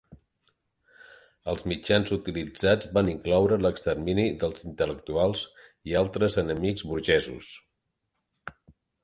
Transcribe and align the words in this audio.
Els 1.51 1.65
mitjans 1.71 2.13
utilitzats 2.15 2.89
van 2.99 3.11
incloure 3.11 3.59
l'extermini 3.65 4.25
dels 4.45 4.65
intel·lectuals 4.71 5.45
i 5.93 5.95
altres 6.01 6.41
enemics 6.47 6.89
burgesos. 6.95 7.53